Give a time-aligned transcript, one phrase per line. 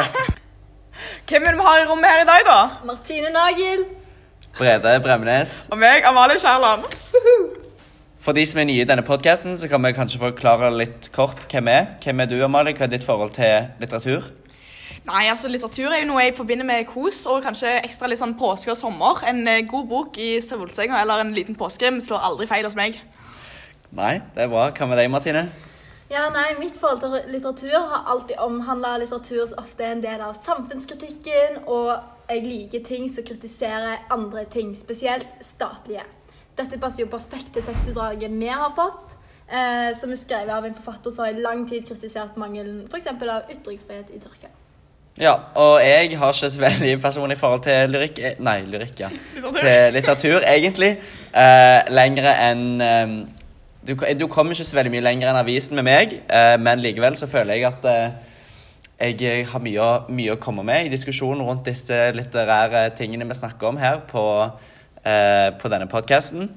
[1.28, 2.58] Hvem er det vi har i rommet her i dag, da?
[2.88, 3.84] Martine Nagel.
[4.58, 5.54] Brede Bremnes.
[5.70, 6.84] Og meg, Amalie Kjærland.
[8.24, 11.46] For de som er nye i denne podkasten, så kan vi kanskje forklare litt kort
[11.48, 11.86] hvem er.
[12.04, 12.76] Hvem er du, Amalie?
[12.76, 14.28] Hva er ditt forhold til litteratur?
[15.08, 18.36] Nei, altså Litteratur er jo noe jeg forbinder med kos, og kanskje ekstra litt sånn
[18.38, 19.22] påske og sommer.
[19.30, 23.00] En eh, god bok i solsenga eller en liten påskrim slår aldri feil hos meg.
[23.96, 24.68] Nei, det er bra.
[24.76, 25.48] Hva med deg, Martine?
[26.10, 30.22] Ja, nei, Mitt forhold til litteratur har alltid omhandla litteratur som ofte er en del
[30.26, 31.92] av samfunnskritikken, og
[32.26, 36.02] jeg liker ting som kritiserer andre ting, spesielt statlige.
[36.58, 39.14] Dette passer jo perfekt til tekstutdraget vi har fått,
[39.46, 43.06] eh, som er skrevet av en forfatter som har i lang tid kritisert mangelen f.eks.
[43.06, 44.50] av ytringsfrihet i Tyrkia.
[45.20, 49.14] Ja, og jeg har ikke så veldig personlig forhold til lyrikk eh, Nei, lyrikk, ja.
[49.36, 49.62] Litteratur.
[49.62, 50.96] Til litteratur, egentlig.
[51.30, 53.20] Eh, lengre enn eh,
[53.86, 57.16] du, du kommer ikke så veldig mye lenger enn avisen med meg, eh, men likevel
[57.16, 61.68] så føler jeg at eh, jeg har mye, mye å komme med i diskusjonen rundt
[61.70, 64.24] disse litterære tingene vi snakker om her på,
[65.04, 66.50] eh, på denne podkasten.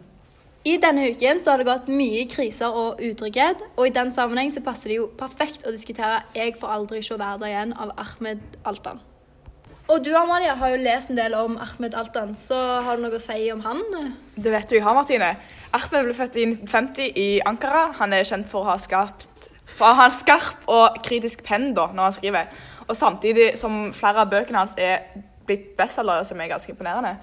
[0.64, 4.52] I denne uken så har det gått mye kriser og utrygghet, og i den sammenheng
[4.52, 8.40] så passer det jo perfekt å diskutere 'Jeg får aldri se verden igjen' av Ahmed
[8.66, 9.00] Altan.
[9.92, 13.20] Og du Amalia har jo lest en del om Ahmed Altan, så har du noe
[13.20, 13.82] å si om han?
[14.36, 15.36] Det vet du jeg har, Martine.
[15.74, 17.88] Ahmed ble født i 1950 i Ankara.
[17.98, 21.72] Han er kjent for å ha skapt for å ha en skarp og kritisk penn
[21.74, 22.52] da, når han skriver.
[22.88, 25.08] Og samtidig som flere av bøkene hans er
[25.48, 27.16] blitt bestselgere, som er ganske imponerende,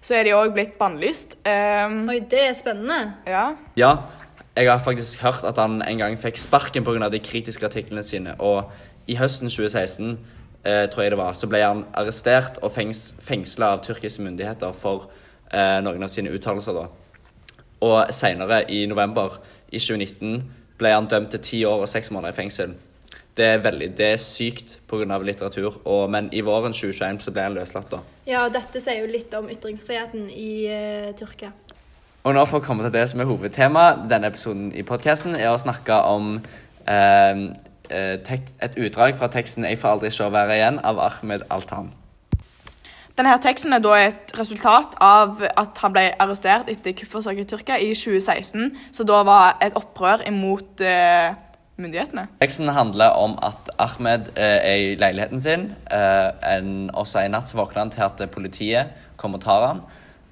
[0.00, 1.34] så er de òg blitt bannlyst.
[1.42, 3.16] Um, Oi, det er spennende.
[3.26, 3.48] ja.
[3.76, 3.96] Ja,
[4.56, 7.08] jeg har faktisk hørt at han en gang fikk sparken pga.
[7.08, 8.34] de kritiske artiklene sine.
[8.38, 8.70] Og
[9.06, 10.18] i høsten 2016,
[10.64, 14.72] eh, tror jeg det var, så ble han arrestert og fengs fengsla av tyrkiske myndigheter
[14.72, 15.10] for
[15.52, 16.72] eh, noen av sine uttalelser.
[16.72, 16.86] da.
[17.80, 20.42] Og seinere, i november i 2019,
[20.78, 22.74] ble han dømt til ti år og seks måneder i fengsel.
[23.36, 25.18] Det er veldig, det er sykt pga.
[25.20, 27.90] litteratur, og, men i våren 2021 så ble han løslatt.
[27.90, 28.00] da.
[28.26, 31.52] Ja, og dette sier jo litt om ytringsfriheten i uh, Tyrkia.
[32.24, 35.52] Og nå for å komme til det som er hovedtema denne episoden i podcasten, er
[35.52, 36.40] å snakke om
[38.26, 41.92] tek et utdrag fra teksten 'Jeg får aldri se været igjen' av Ahmed Altan.
[43.16, 47.94] Denne teksten er et resultat av at han ble arrestert etter kuppforsøket i Tyrkia i
[47.96, 51.30] 2016, så da var et opprør imot eh,
[51.80, 52.26] myndighetene.
[52.42, 55.64] Teksten handler om at Ahmed eh, er i leiligheten sin.
[55.88, 59.80] Eh, en, også en natt våkner han til at politiet kommer og tar han.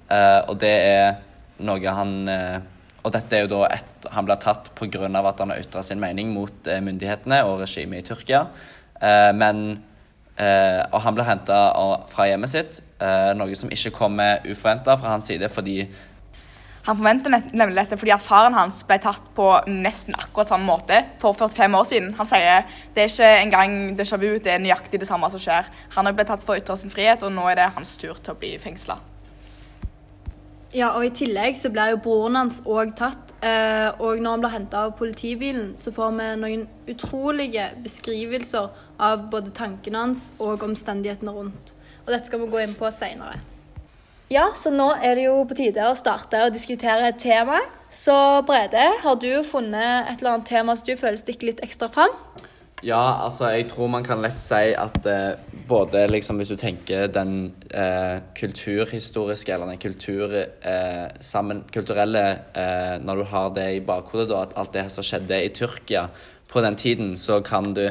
[0.05, 1.17] Eh, og det er
[1.65, 2.57] noe han eh,
[3.05, 5.07] Og dette er jo da et Han blir tatt pga.
[5.07, 8.45] at han har ytra sin mening mot eh, myndighetene og regimet i Tyrkia.
[9.33, 9.81] Men
[10.37, 11.59] eh, Og han blir henta
[12.11, 15.79] fra hjemmet sitt, eh, noe som ikke kommer uforventa fra hans side fordi
[16.85, 20.99] Han forventer nemlig dette fordi at faren hans ble tatt på nesten akkurat samme måte
[21.17, 22.11] for 45 år siden.
[22.19, 25.65] Han sier det er ikke engang déjà vu, det er nøyaktig det samme som skjer.
[25.97, 28.13] Han har blitt tatt for å ytre sin frihet, og nå er det hans tur
[28.13, 28.99] til å bli fengsla.
[30.75, 33.24] Ja, og i tillegg så blir jo broren hans òg tatt.
[33.43, 38.69] Eh, og når han blir henta av politibilen, så får vi noen utrolige beskrivelser
[39.01, 41.75] av både tankene hans og omstendighetene rundt.
[42.05, 43.41] Og dette skal vi gå inn på seinere.
[44.31, 47.59] Ja, så nå er det jo på tide å starte å diskutere et tema.
[47.93, 48.15] Så
[48.47, 52.15] Brede, har du funnet et eller annet tema som du føler stikker litt ekstra fram?
[52.85, 57.07] Ja, altså jeg tror man kan lett si at eh, både liksom hvis du tenker
[57.09, 57.31] den
[57.73, 64.29] eh, kulturhistoriske eller den kultur, eh, sammen, kulturelle eh, Når du har det i bakhodet,
[64.29, 66.05] da, at alt det som skjedde i Tyrkia
[66.51, 67.87] på den tiden, så kan du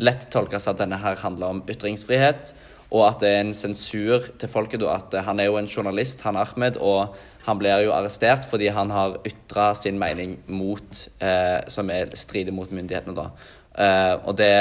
[0.00, 2.54] lett tolkes at denne her handler om ytringsfrihet.
[2.90, 4.80] Og at det er en sensur til folket.
[4.80, 7.14] da, at eh, Han er jo en journalist, han Ahmed, og
[7.44, 12.52] han blir jo arrestert fordi han har ytra sin mening mot, eh, som er strider
[12.52, 13.14] mot myndighetene.
[13.16, 13.30] da.
[13.74, 14.52] Eh, og det,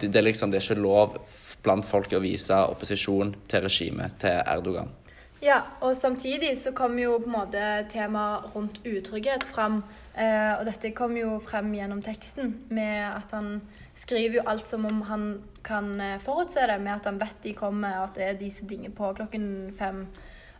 [0.00, 1.18] det, er liksom, det er ikke lov
[1.64, 4.94] blant folk å vise opposisjon til regimet til Erdogan.
[5.42, 9.82] Ja, og samtidig så kommer jo på en måte temaet rundt utrygghet fram.
[10.18, 13.60] Eh, og dette kom jo frem gjennom teksten med at han
[13.98, 15.28] skriver jo alt som om han
[15.66, 18.50] kan eh, forutse det, med at han vet de kommer, og at det er de
[18.50, 19.46] som dinger på klokken
[19.78, 20.06] fem.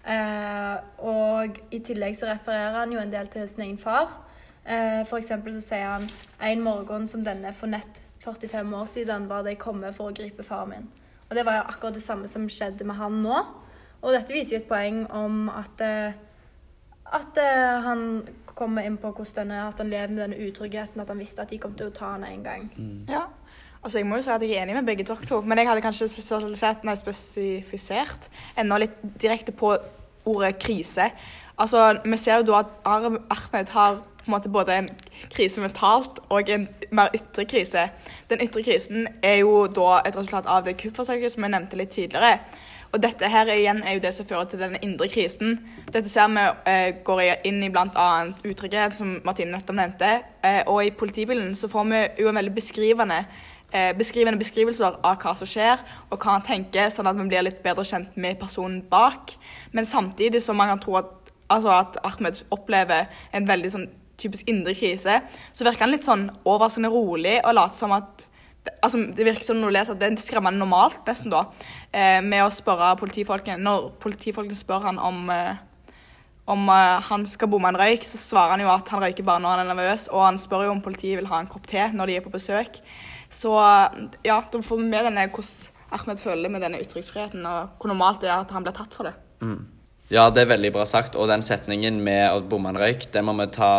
[0.09, 4.15] Uh, og i tillegg så refererer han jo en del til sin egen far.
[4.69, 6.07] Eh, eksempel så sier han
[6.45, 10.17] en morgen som denne for nett 45 år siden var det jeg komme for å
[10.17, 10.89] gripe faren min.
[11.29, 13.39] Og det var jo akkurat det samme som skjedde med han nå.
[14.03, 16.19] Og dette viser jo et poeng om at, eh,
[17.17, 18.29] at eh, han
[18.59, 21.51] kommer inn på hvordan denne, at han lever med denne utryggheten, at han visste at
[21.51, 22.71] de kom til å ta han en gang.
[23.09, 23.27] Ja.
[23.83, 25.69] Altså, Jeg må jo si at jeg er enig med begge dere to, men jeg
[25.69, 28.27] hadde kanskje spesialisert, nei, spesifisert
[28.59, 29.77] enda litt direkte på
[30.29, 31.13] ordet krise.
[31.59, 34.89] Altså, Vi ser jo da at Ahmed har på en måte både en
[35.31, 37.91] krise mentalt og en mer ytre krise.
[38.31, 41.95] Den ytre krisen er jo da et resultat av det kuppforsøket som jeg nevnte litt
[41.95, 42.39] tidligere.
[42.93, 45.59] Og dette her igjen er jo det som fører til den indre krisen.
[45.93, 48.09] Dette ser vi eh, går inn i bl.a.
[48.45, 50.13] utrygghet, som Martine nettopp nevnte.
[50.45, 53.25] Eh, og i politibilen så får vi jo en veldig beskrivende
[53.73, 57.45] eh, beskrivende beskrivelser av hva som skjer, og hva han tenker, sånn at vi blir
[57.45, 59.37] litt bedre kjent med personen bak.
[59.73, 64.49] Men samtidig som man kan tro at, altså at Ahmed opplever en veldig sånn typisk
[64.51, 65.21] indre krise,
[65.55, 68.27] så virker han litt sånn overraskende rolig og later som at
[68.83, 71.47] altså, Det virker som når du leser at det er skremmende normalt, nesten, da,
[71.93, 75.65] eh, med å spørre politifolkene Når politifolkene spør han om eh,
[76.49, 79.43] om eh, han skal bomme en røyk, så svarer han jo at han røyker bare
[79.45, 81.83] når han er nervøs, og han spør jo om politiet vil ha en kopp te
[81.93, 82.81] når de er på besøk.
[83.29, 83.53] Så
[84.25, 88.25] ja, da får vi med denne hvordan Ahmed føler med denne ytringsfriheten, og hvor normalt
[88.25, 89.15] det er at han blir tatt for det.
[90.09, 91.17] Ja, det er veldig bra sagt.
[91.21, 93.73] Og den setningen med å bomme en røyk, den må vi ta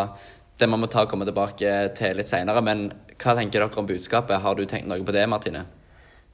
[0.60, 2.62] den må vi ta og komme tilbake til litt seinere.
[2.66, 4.42] Men hva tenker dere om budskapet?
[4.44, 5.64] Har du tenkt noe på det, Martine?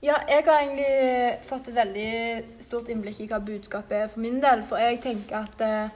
[0.05, 4.41] Ja, jeg har egentlig fått et veldig stort innblikk i hva budskapet er for min
[4.41, 4.63] del.
[4.65, 5.93] For jeg tenker at eh,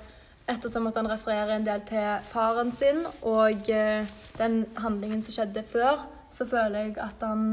[0.50, 4.08] ettersom at han refererer en del til faren sin og eh,
[4.40, 7.50] den handlingen som skjedde før, så føler jeg at han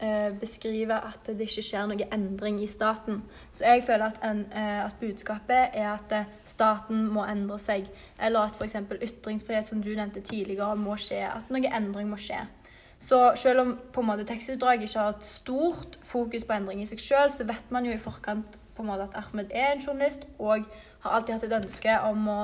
[0.00, 3.22] eh, beskriver at det ikke skjer noe endring i staten.
[3.52, 7.90] Så jeg føler at, en, eh, at budskapet er at eh, staten må endre seg.
[8.20, 8.76] Eller at f.eks.
[9.00, 11.22] ytringsfrihet, som du nevnte tidligere, må skje.
[11.28, 12.42] At noe endring må skje.
[13.00, 16.88] Så selv om på en måte tekstutdraget ikke har et stort fokus på endring i
[16.88, 19.82] seg selv, så vet man jo i forkant på en måte at Ahmed er en
[19.86, 20.66] journalist og
[21.00, 22.40] har alltid hatt et ønske om å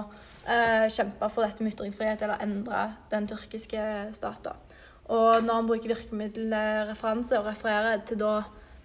[0.49, 3.85] eh, kjempe for dette med ytringsfrihet eller endre den tyrkiske
[4.17, 4.66] staten.
[5.07, 8.41] Og når han bruker virkemiddelreferanse og refererer til da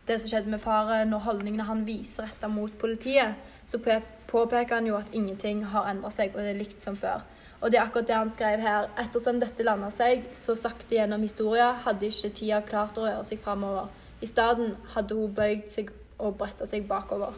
[0.07, 3.37] det som skjedde med faren og holdningene han viser retta mot politiet,
[3.69, 3.79] så
[4.27, 7.23] påpeker han jo at ingenting har endra seg, og det er likt som før.
[7.61, 8.89] Og det er akkurat det han skrev her.
[9.01, 13.41] Ettersom dette landa seg så sakte gjennom historia, hadde ikke tida klart å røre seg
[13.43, 13.89] framover.
[14.21, 15.91] I stedet hadde hun bøyd seg
[16.21, 17.37] og bretta seg bakover.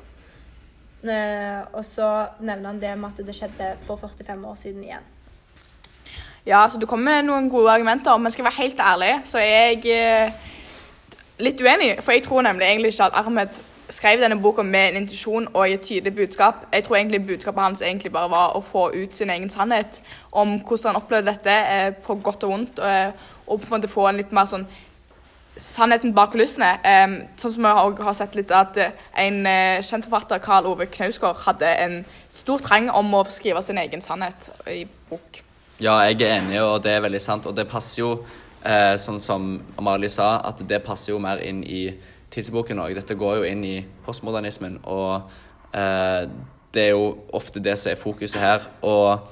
[1.04, 2.10] Eh, og så
[2.40, 5.13] nevner han det med at det skjedde for 45 år siden igjen.
[6.46, 9.38] Ja, så Du kommer med noen gode argumenter, men skal jeg være helt ærlig, så
[9.38, 10.32] er jeg eh,
[11.40, 12.02] litt uenig.
[12.04, 15.72] For jeg tror nemlig egentlig ikke at Ahmed skrev denne boka med en intensjon og
[15.72, 16.66] et tydelig budskap.
[16.74, 20.02] Jeg tror egentlig budskapet hans egentlig bare var å få ut sin egen sannhet
[20.32, 23.94] om hvordan han opplevde dette eh, på godt og vondt, og, og på en måte
[23.94, 24.68] få en litt mer sånn
[25.56, 26.74] sannheten bak kulissene.
[27.40, 28.92] Sånn som vi har, sett litt at eh,
[29.24, 31.98] en eh, kjent forfatter, Karl Ove Knausgård, hadde en
[32.36, 35.44] stor trang om å skrive sin egen sannhet i bok.
[35.84, 37.48] Ja, jeg er enig, og det er veldig sant.
[37.50, 38.12] Og det passer jo,
[38.64, 41.90] eh, sånn som Amalie sa, at det passer jo mer inn i
[42.32, 42.94] tidsboken òg.
[42.96, 45.28] Dette går jo inn i postmodernismen, og
[45.76, 46.30] eh,
[46.72, 48.70] det er jo ofte det som er fokuset her.
[48.82, 49.28] Og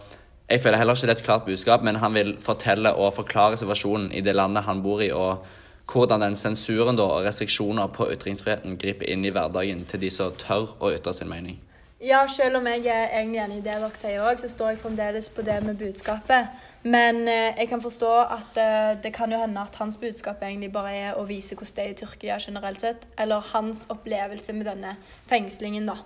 [0.49, 3.55] jeg føler heller ikke det er et klart budskap, men han vil fortelle og forklare
[3.55, 5.45] situasjonen i det landet han bor i, og
[5.87, 10.75] hvordan den sensuren og restriksjoner på ytringsfriheten griper inn i hverdagen til de som tør
[10.83, 11.61] å ytre sin mening.
[12.01, 14.79] Ja, selv om jeg er egentlig enig i det dere sier òg, så står jeg
[14.81, 16.47] fremdeles på det med budskapet.
[16.81, 20.71] Men eh, jeg kan forstå at eh, det kan jo hende at hans budskap egentlig
[20.73, 23.05] bare er å vise hvordan det er i Tyrkia generelt sett.
[23.21, 24.95] Eller hans opplevelse med denne
[25.29, 25.99] fengslingen, da.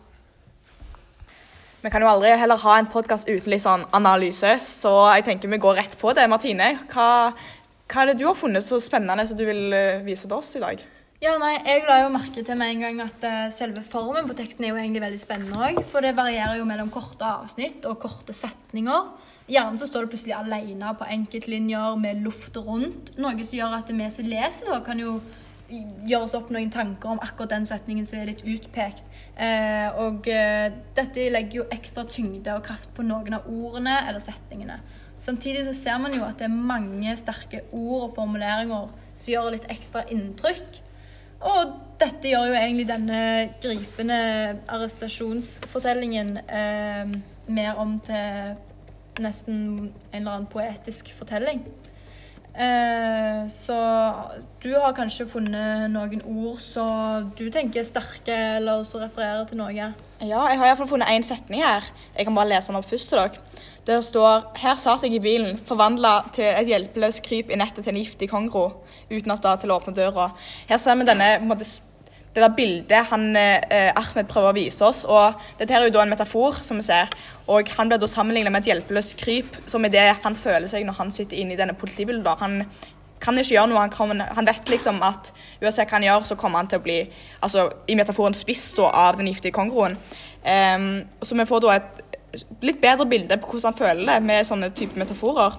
[1.79, 5.53] Vi kan jo aldri heller ha en podkast uten litt sånn analyse, så jeg tenker
[5.53, 6.27] vi går rett på det.
[6.27, 7.07] Martine, hva,
[7.87, 10.51] hva er det du har funnet så spennende som du vil eh, vise til oss
[10.59, 10.83] i dag?
[11.23, 14.35] Ja, nei, Jeg la jo merke til med en gang at eh, selve formen på
[14.35, 15.79] teksten er jo egentlig veldig spennende òg.
[15.87, 19.13] For det varierer jo mellom korte avsnitt og korte setninger.
[19.47, 23.13] Gjerne så står det plutselig alene på enkeltlinjer med luft rundt.
[23.21, 25.15] Noe som gjør at vi som leser, da, kan jo
[25.69, 29.07] gjøre oss opp noen tanker om akkurat den setningen som er litt utpekt.
[29.39, 30.67] Eh, og eh,
[30.99, 34.81] dette legger jo ekstra tyngde og kraft på noen av ordene eller setningene.
[35.21, 39.53] Samtidig så ser man jo at det er mange sterke ord og formuleringer som gjør
[39.55, 40.81] litt ekstra inntrykk.
[41.45, 43.19] Og dette gjør jo egentlig denne
[43.63, 44.19] gripende
[44.71, 47.15] arrestasjonsfortellingen eh,
[47.47, 48.55] mer om til
[49.23, 51.61] nesten en eller annen poetisk fortelling.
[52.55, 53.77] Eh, så
[54.63, 59.59] du har kanskje funnet noen ord som du tenker er sterke, eller som refererer til
[59.59, 59.75] noe?
[59.75, 59.91] Ja,
[60.23, 61.87] jeg har iallfall funnet én setning her.
[62.15, 63.43] Jeg kan bare lese den opp først til dere.
[63.85, 67.93] Der står Her satt jeg i bilen, forvandla til et hjelpeløst kryp i nettet til
[67.93, 68.63] en giftig kongro,
[69.11, 70.31] uten av sted til å åpne døra.
[70.65, 71.67] Her ser vi denne, måte,
[72.33, 75.03] det der bildet han, eh, Ahmed prøver å vise oss.
[75.05, 77.13] og Dette her er jo da en metafor, som vi ser.
[77.47, 80.83] og Han blir da sammenlignet med et hjelpeløst kryp, som er det han føler seg
[80.83, 82.25] når han sitter inne i denne politibilen.
[82.25, 82.65] Han
[83.21, 83.79] kan ikke gjøre noe.
[83.79, 86.85] Han, kan, han vet liksom at uansett hva han gjør, så kommer han til å
[86.85, 86.99] bli
[87.41, 89.97] altså, i metaforen spist av den giftige kongroen.
[90.45, 92.01] Um, så vi får da et
[92.65, 95.57] litt bedre bilde på hvordan han føler det med sånne type metaforer.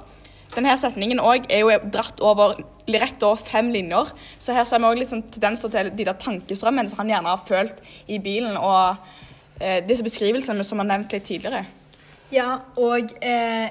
[0.54, 2.56] Denne setningen er jo dratt over
[2.86, 6.18] rett over fem linjer, så her ser vi også litt sånn tendenser til de der
[6.22, 8.94] tankestrømmene som han gjerne har følt i bilen, og
[9.58, 11.66] eh, disse beskrivelsene som han nevnte litt tidligere.
[12.34, 13.66] Ja, og eh,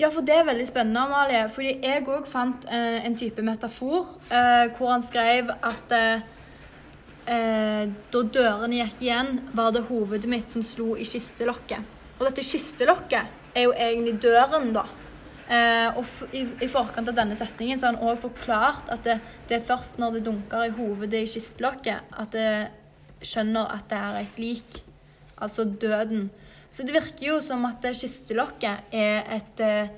[0.00, 1.42] Ja, for det er veldig spennende, Amalie.
[1.52, 5.92] Fordi jeg òg fant eh, en type metafor eh, hvor han skrev at
[7.28, 11.98] eh, da dørene gikk igjen, var det hovedet mitt som slo i kistelokket.
[12.18, 14.86] Og dette kistelokket er jo egentlig døren, da.
[15.50, 19.16] Eh, og i, i, forkant av denne setningen så har han òg forklart at det,
[19.48, 23.98] det, er først når det dunker i hovedet i kistelokket, at det skjønner at det
[23.98, 24.78] er et lik.
[25.40, 26.28] Altså døden.
[26.70, 29.90] Så det virker jo som at kistelokket er et eh,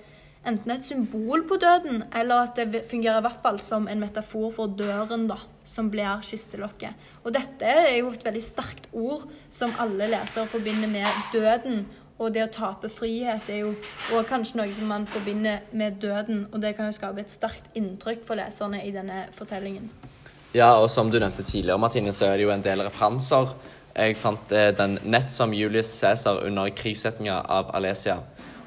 [0.46, 4.50] enten et symbol på døden, eller at det fungerer i hvert fall som en metafor
[4.56, 7.08] for døren, da, som blir kistelokket.
[7.22, 11.84] Og dette er jo et veldig sterkt ord som alle lesere forbinder med døden.
[12.22, 16.46] Og det å tape frihet er jo kanskje noe som man forbinder med døden.
[16.52, 19.88] Og det kan jo skape et sterkt inntrykk for leserne i denne fortellingen.
[20.52, 23.54] Ja, og som du nevnte tidligere, Martine, så er det jo en del referanser.
[23.92, 28.18] Jeg fant eh, den nett som Julius Cæsar under krigssettinga av Alesia.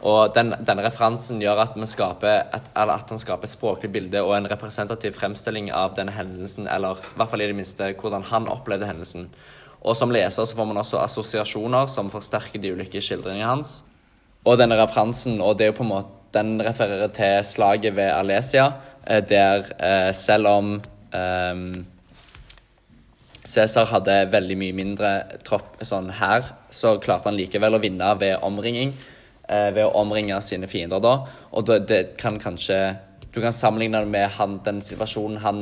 [0.06, 4.36] Og den, denne referansen gjør at, skaper et, at han skaper et språklig bilde og
[4.38, 8.50] en representativ fremstilling av denne hendelsen, eller i hvert fall i det minste hvordan han
[8.52, 9.32] opplevde hendelsen.
[9.82, 13.80] Og som leser så får man også assosiasjoner som forsterker de ulike skildringene hans.
[14.46, 18.12] Og denne referansen, og det er jo på en måte, den refererer til slaget ved
[18.12, 18.66] Alesia,
[19.08, 20.72] eh, der eh, selv om
[21.16, 21.86] um,
[23.46, 25.12] Cæsar hadde veldig mye mindre
[25.48, 28.92] tropp sånn her, så klarte han likevel å vinne ved omringing
[29.48, 31.20] ved å omringe sine fiender da.
[31.54, 32.96] Og det, kan kanskje
[33.36, 35.60] Du kan sammenligne det med han, den situasjonen han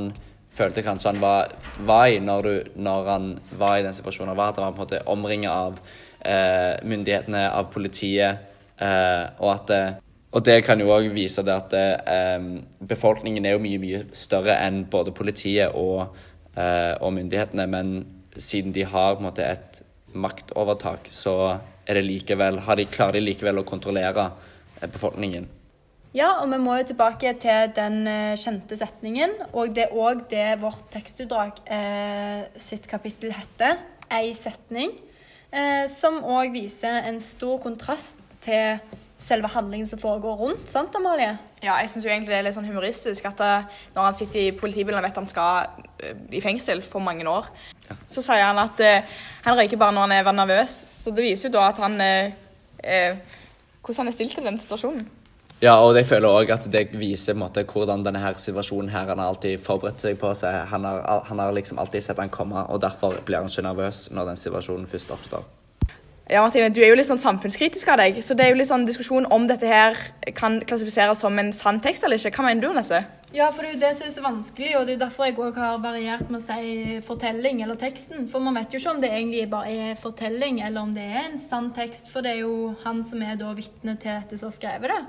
[0.53, 4.37] følte kanskje han var, var i når, du, når, han var i den situasjonen han
[4.37, 4.53] var.
[4.53, 5.79] At han var på en måte omringet av
[6.21, 8.45] eh, myndighetene, av politiet,
[8.77, 9.93] eh, og at eh,
[10.33, 12.45] og det kan jo òg vise det at eh,
[12.89, 16.15] befolkningen er jo mye, mye større enn både politiet og,
[16.57, 17.91] eh, og myndighetene, men
[18.33, 23.19] siden de har på en måte et maktovertak, så er det likevel, har de, klarer
[23.19, 24.29] de likevel å kontrollere
[24.79, 25.49] eh, befolkningen.
[26.13, 29.31] Ja, og vi må jo tilbake til den uh, kjente setningen.
[29.57, 33.79] Og det er òg det vårt tekstutdrag eh, sitt kapittel heter.
[34.13, 34.93] Ei setning.
[35.49, 38.77] Eh, som òg viser en stor kontrast til
[39.17, 40.69] selve handlingen som foregår rundt.
[40.69, 41.31] Sant, Amalie?
[41.63, 43.41] Ja, jeg syns egentlig det er litt sånn humoristisk at
[43.95, 45.85] når han sitter i politibilen og vet han skal
[46.31, 47.49] i fengsel for mange år,
[47.89, 47.97] ja.
[48.07, 48.81] så sier han at
[49.43, 50.77] han røyker bare når han er nervøs.
[50.91, 51.99] Så det viser jo da at han
[53.83, 55.05] hvordan han er stilt til den situasjonen.
[55.63, 59.21] Ja, og jeg føler òg at det viser måte, hvordan denne her situasjonen her, han
[59.21, 60.57] har alltid forberedt seg på seg.
[60.73, 64.09] Han har, han har liksom alltid sett han komme, og derfor blir han ikke nervøs
[64.11, 65.45] når den situasjonen først oppstår.
[66.31, 68.69] Ja, Martine, Du er jo litt sånn samfunnskritisk av deg, så det er jo litt
[68.69, 69.97] sånn diskusjon om dette her
[70.37, 72.31] kan klassifiseres som en sann tekst eller ikke.
[72.37, 73.01] Hva mener du om dette?
[73.35, 75.27] Ja, for det er jo det som er så vanskelig, og det er jo derfor
[75.27, 78.29] jeg òg har variert med å si fortelling eller teksten.
[78.31, 81.21] For man vet jo ikke om det egentlig bare er fortelling, eller om det er
[81.25, 84.47] en sann tekst, for det er jo han som er da vitne til dette som
[84.47, 85.01] har skrevet det.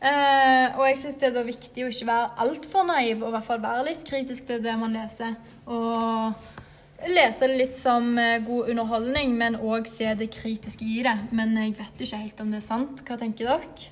[0.00, 3.34] Eh, og jeg syns det er da viktig å ikke være altfor naiv, og i
[3.34, 5.34] hvert fall være litt kritisk til det man leser.
[5.66, 6.59] Og
[7.08, 11.16] lese det litt som uh, god underholdning, men òg se det kritiske i det.
[11.36, 13.04] Men jeg vet ikke helt om det er sant.
[13.06, 13.88] Hva tenker dere?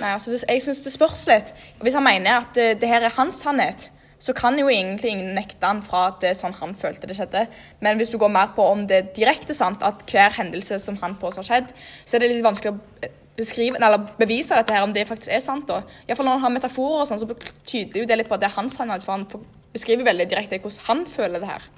[0.00, 1.54] Nei, altså, Jeg syns det spørs litt.
[1.80, 3.88] Hvis han mener at uh, det her er hans sannhet,
[4.20, 7.16] så kan jo egentlig ingen nekte han fra at det er sånn han følte det
[7.16, 7.46] skjedde.
[7.80, 10.98] Men hvis du går mer på om det er direkte sant at hver hendelse som
[11.00, 11.72] han påstår skjedd,
[12.04, 15.40] så er det litt vanskelig å beskrive, eller bevise dette her, om det faktisk er
[15.40, 15.64] sant.
[15.68, 15.80] da.
[16.04, 18.50] Iallfall når han har metaforer, og sånn, så tyder jo det litt på at det
[18.50, 19.06] er hans sannhet.
[19.06, 21.70] For han beskriver veldig direkte hvordan han føler det her.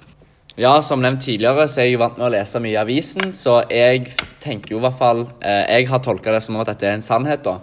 [0.55, 3.31] Ja, som nevnt tidligere, så er jeg jo vant med å lese mye i avisen,
[3.33, 4.11] så jeg
[4.43, 7.01] tenker jo i hvert fall eh, Jeg har tolka det som at dette er en
[7.01, 7.55] sannhet, da.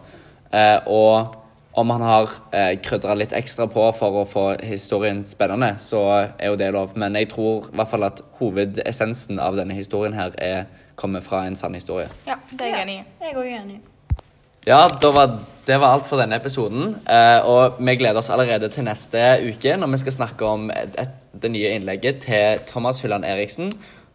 [0.50, 1.37] Eh, og
[1.78, 6.50] om han har eh, krydra litt ekstra på for å få historien spennende, så er
[6.50, 6.99] jo det lov.
[6.99, 10.66] Men jeg tror i hvert fall at hovedessensen av denne historien her er,
[10.99, 12.11] kommer fra en sann historie.
[12.26, 13.06] Ja, det er jeg enig i.
[13.23, 13.80] Jeg er òg enig.
[14.67, 16.95] Ja, var, det var alt for denne episoden.
[17.09, 20.97] Eh, og vi gleder oss allerede til neste uke når vi skal snakke om et,
[21.00, 23.73] et, det nye innlegget til Thomas Hylland Eriksen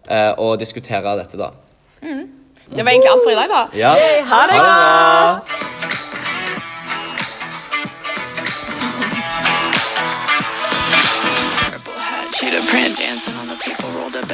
[0.09, 1.51] eh, og diskutere dette, da.
[2.05, 2.27] Mm.
[2.65, 3.63] Det var egentlig alt for i dag, da.
[3.77, 3.93] Ja.
[4.33, 5.64] Ha det bra!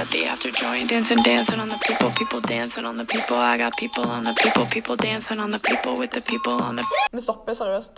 [0.01, 3.57] At the after joint dancing dancing on the people people dancing on the people I
[3.57, 6.83] got people on the people people dancing on the people with the people on the
[7.13, 7.93] Vi stopper seriøst.